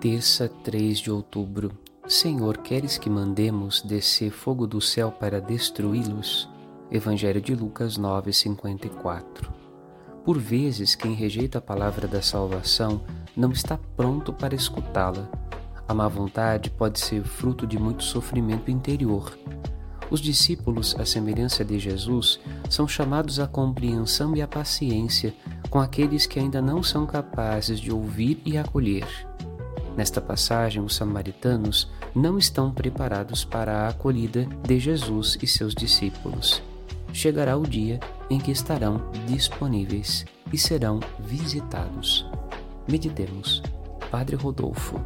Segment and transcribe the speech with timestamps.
[0.00, 1.72] Terça, 3 de outubro.
[2.08, 6.48] Senhor, queres que mandemos descer fogo do céu para destruí-los?
[6.90, 9.52] Evangelho de Lucas 9:54.
[10.24, 13.02] Por vezes, quem rejeita a palavra da salvação
[13.36, 15.28] não está pronto para escutá-la.
[15.86, 19.38] A má vontade pode ser fruto de muito sofrimento interior.
[20.10, 22.40] Os discípulos, à semelhança de Jesus,
[22.70, 25.34] são chamados à compreensão e à paciência
[25.68, 29.29] com aqueles que ainda não são capazes de ouvir e acolher.
[29.96, 36.62] Nesta passagem, os samaritanos não estão preparados para a acolhida de Jesus e seus discípulos.
[37.12, 42.26] Chegará o dia em que estarão disponíveis e serão visitados.
[42.88, 43.62] Meditemos.
[44.10, 45.00] Padre Rodolfo.